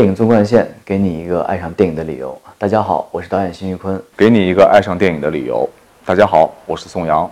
[0.00, 2.40] 电影纵贯线，给你一个爱上电影的理由。
[2.56, 5.68] 大家好，我是导演辛玉坤，给你一个爱上电影的理由。
[6.06, 7.30] 大家好，我是宋阳。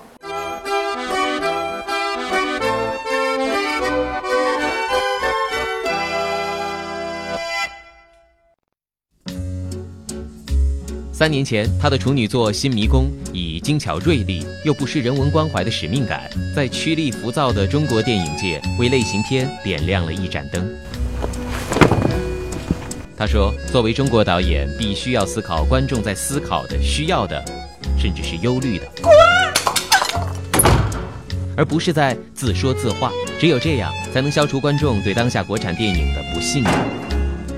[11.11, 20.71] 三年前，他的处女作《新迷宫》以精巧锐利又不失人文关怀的使命感，在趋利浮躁的中国电影界为类型片点亮了一盏灯。
[23.19, 27.45] 他说：“作为中国导演，必须要思考观众在思考的、需要的，
[27.99, 28.87] 甚至是忧虑的，
[31.57, 33.11] 而不是在自说自话。
[33.41, 36.73] 只有这样，才能消除观众对当下国产电影的不信任。”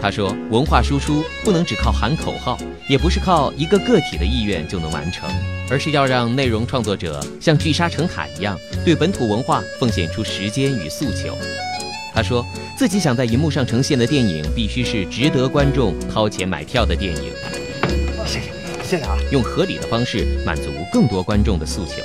[0.01, 2.57] 他说：“文化输出不能只靠喊口号，
[2.89, 5.29] 也不是靠一个个体的意愿就能完成，
[5.69, 11.37] 而是要让内容创作者像聚沙成塔一样，对本土文化奉献出时间与诉求。”
[12.21, 12.45] 他说
[12.77, 17.33] 自己想在银幕上呈现的电影，必须是值得观众掏钱买票的电影。
[18.27, 18.53] 谢谢，
[18.83, 19.17] 谢谢啊！
[19.33, 22.03] 用合理的方式满足更多观众的诉求。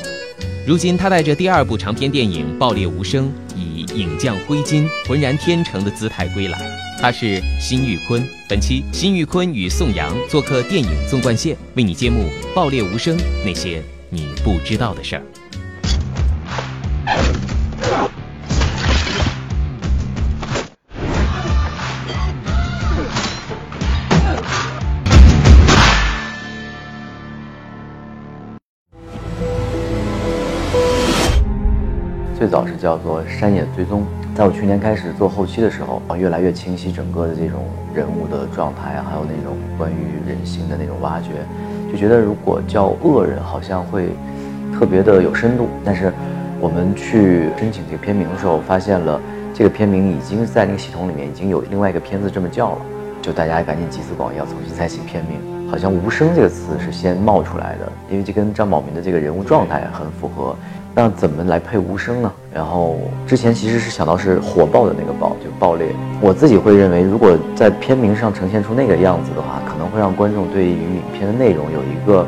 [0.65, 6.57] 如今，他带着第二部长篇电影《爆裂无声》，以影匠挥金、浑然天成的姿态归来。
[7.01, 8.25] 他是辛玉坤。
[8.47, 15.23] 本期辛玉坤与宋阳做客电影纵贯线，为你揭幕《爆裂无声》那些你不知道的事儿。
[32.45, 34.03] 最早是叫做山野追踪，
[34.35, 41.31] 在我去年开始做后期的时候，啊，越来越清晰整个的这种人物的状态，还有那种关于人性的那种挖掘，
[41.91, 44.09] 就觉得如果叫恶人，好像会
[44.71, 45.67] 特别的有深度。
[45.83, 46.13] 但是
[46.59, 49.19] 我们去申请这个片名的时候，发现了
[49.51, 52.81] 这个片名已经在那个系统里面已经有另外一个片子这么叫了，
[53.23, 55.39] 就大家赶紧集思广益，要重新再起片名。
[55.67, 60.55] 好像无声这个词是先冒出来的，因为这跟张宝明的这个人物状态很符合。
[60.97, 62.31] 那怎么来配无声呢？
[62.53, 62.97] 然后
[63.27, 65.87] 之前其实是想到是火爆的那个爆，就爆裂。
[66.21, 72.25] 我自己会认为，如果在片名上呈现出那个样子的话，可能会让观众对于影片的内容有一个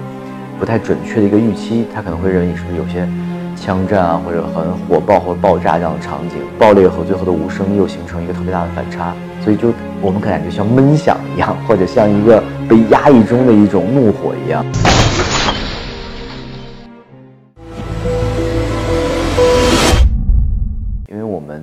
[0.59, 1.85] 不太准确的一个预期。
[1.95, 3.07] 他可能会认为你是不是有些
[3.55, 9.13] 枪战啊，或者很火爆或爆炸这样的场景，爆裂和最后的无声又形成一个特别大的反差。
[9.45, 14.65] 所以就我们感觉像闷响一样，或者像一个被压抑中的一种怒火一样。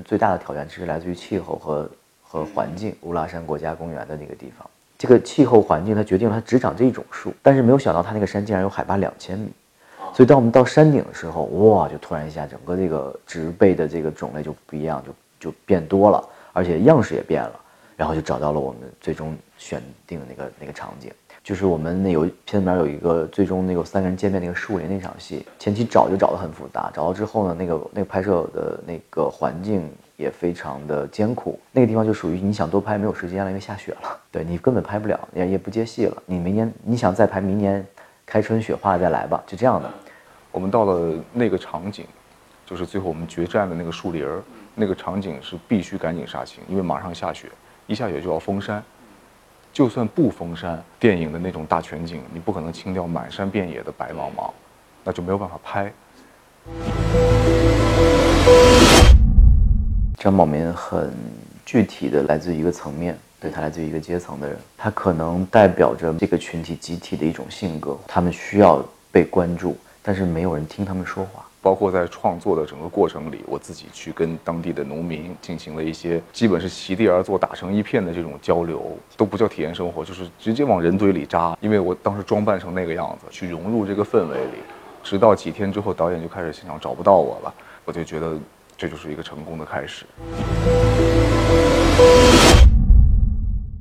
[0.05, 1.91] 最大的挑战其实来自于气候和
[2.23, 2.95] 和环境。
[3.03, 9.51] 乌拉山国家公园的那个地方，这个气候环境它决定了它只长这一种树，但是没有想到它那个山竟然有海拔两千米，
[10.13, 16.23] 所以当我们到山顶的时候，哇，就突然一下整个这个植被的这个种类就不一样，就就变多了，
[16.53, 17.61] 而且样式也变了，
[17.97, 21.11] 然后就找到了我们最终选定的那个那个场景。
[21.43, 37.87] 就是我们那有片子里面有一个最终那个三个人见面那个树林那场戏，前期找就找得很复杂，找到之后呢，那个那个拍摄的那个环境也非常的艰苦，那个地方就属于你想多拍没有时间了，因为下雪了，对你根本拍不了，也也不接戏了，你明年你想再拍，明年
[38.25, 39.91] 开春雪化再来吧，就这样的。
[40.51, 42.07] 我们到了那个场景，
[42.65, 44.43] 就是最后我们决战的那个树林儿，
[44.75, 47.49] 那个场景是必须赶紧杀青，因为马上下雪，
[47.87, 48.83] 一下雪就要封山。
[49.73, 54.49] 就算不封山，电影的那种大全景，你不可能清掉满山遍野的白茫茫，
[55.03, 55.93] 那就没有办法拍。
[60.17, 61.13] 张宝民很
[61.67, 68.81] 具体的来自于一个层面，对他来自于一个阶层的人，他可能代表着这个群体集体的一种性格，他们需要
[69.11, 71.44] 被关注，但是没有人听他们说话。
[71.65, 81.57] 包括在创作的整个过程里，我自己去跟当地的农民进行了一些基本是席地而坐、打成一片的这种交流，都不叫体验生活，就是直接往人堆里扎。
[81.63, 84.59] 因为我当时装扮成那个样子，去融入这个氛围里，
[85.03, 87.55] 直到几天之后，导演就开始现场找不到我了，
[87.87, 88.37] 我就觉得
[88.77, 90.05] 这就是一个成功的开始。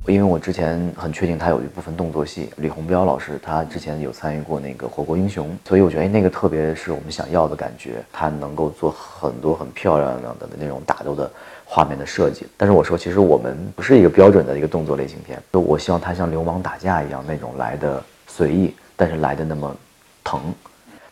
[0.06, 11.32] 因为我之前很确定他有一部分动作戏，李洪彪老师他之前有参与过那个《火锅英雄》，所以我觉得哎，那个特别是我们想要的感觉，他能够做很多很漂亮的那种打斗的
[11.64, 12.46] 画面的设计。
[12.58, 19.74] 但是我说，其实我们不是一个标准的一个动作类型片，就我希望他像流氓打架一样那种来的随意，但是来的那么
[20.22, 20.42] 疼。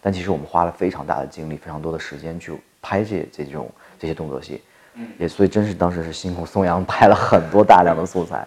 [0.01, 2.51] 但其实我们花了非常大的精力，非常多的时间去
[2.81, 4.61] 拍这这种这些动作戏，
[5.17, 8.45] 也所以真是当时是辛苦宋阳拍了很多大量的素材。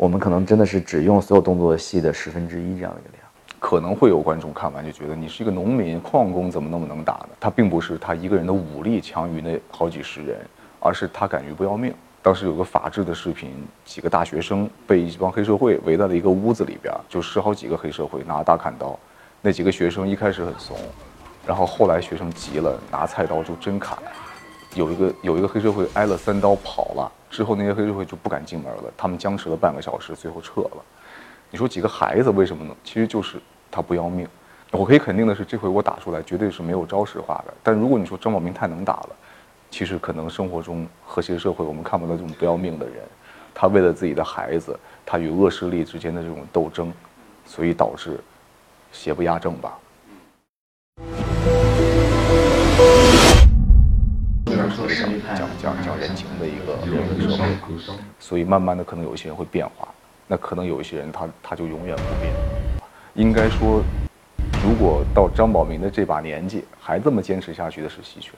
[0.00, 3.22] 我们可能真的是只用所有动作戏的十分之一这样的一个量，
[3.58, 7.28] 可能会有观众看完就觉得你是一个农民矿工，怎么那么能打呢？
[7.38, 10.40] 他并不是他一个人的武力强于那好几十人，
[10.80, 11.92] 而是他敢于不要命，
[12.22, 13.50] 当时有个法制的视频，
[13.84, 18.98] 几个大学生被一帮黑社会围在了一个屋子里边，就十好几个黑社会拿大砍刀。
[19.42, 20.78] 那几个学生一开始很怂，
[21.46, 23.98] 然后后来学生急了，拿菜刀就真砍。
[24.74, 30.84] 有一个有一个黑社会挨了三刀跑了，之后那些黑社会就不敢进门了，他们僵持了半个小时，最后撤了。
[31.50, 32.74] 你说几个孩子为什么呢？
[32.84, 33.38] 其实就是
[33.70, 34.28] 他不要命。
[34.72, 37.54] 我可以肯定的是，这回我打出来绝对是没有招式化的。
[37.62, 39.10] 但如果你说张宝明太能打了，
[39.70, 42.96] 其实可能生活中和谐社会我们看不到这种不要命的人，
[43.54, 46.92] 他为了自己的孩子，他与恶势力之间的这种斗争，
[47.44, 48.20] 所以导致
[48.92, 49.78] 邪不压正吧。
[58.18, 59.88] 所以慢慢的可能有一些人会变化，
[60.26, 62.32] 那可能有一些人他他就永远不变。
[63.14, 63.82] 应该说，
[64.62, 68.32] 如果到张宝明的这把年纪还这么坚持下去的是稀缺。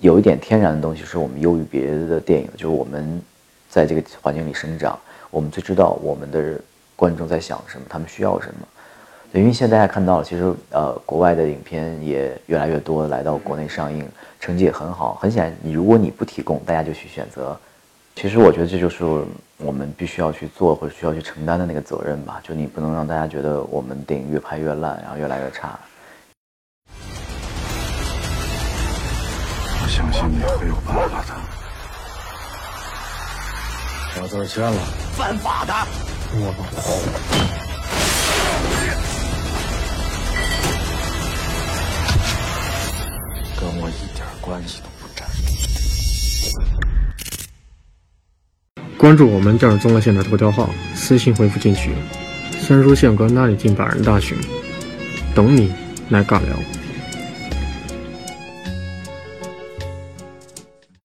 [0.00, 3.20] 有一点天然的东西是我们优于别的电影，就是我们
[3.68, 4.98] 在这个环境里生长，
[5.30, 6.60] 我们最知道我们的
[6.96, 8.66] 观众在想什么，他们需要什么。
[9.32, 14.04] 因为现在大家看到，其实呃，国外的影片也越来越多来到国内上映，
[14.40, 15.14] 成绩也很好。
[15.14, 17.58] 很显然，你如果你不提供，大家就去选择。
[18.16, 19.02] 其实我觉得这就是
[19.56, 22.38] 我们必须要去做或者需要去承担的那个责任吧。
[22.44, 25.78] 就你不能让大家觉得我们电影越拍越烂，然后越来越差。
[29.82, 31.34] 我相信你会有办法的。
[34.20, 34.72] 把字签了，
[35.16, 35.72] 犯法的。
[36.32, 36.52] 我往
[36.82, 37.00] 后。
[43.58, 45.26] 跟我一点关系都不沾。
[49.00, 51.90] 关注我们这儿综合线的头条号，私信回复进群。
[52.60, 54.36] 三叔宪哥那里进百人大群，
[55.34, 55.72] 等你
[56.10, 56.79] 来尬聊。